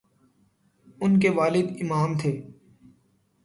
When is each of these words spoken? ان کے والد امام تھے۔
ان 1.01 1.19
کے 1.19 1.29
والد 1.29 1.67
امام 1.81 2.17
تھے۔ 2.17 2.41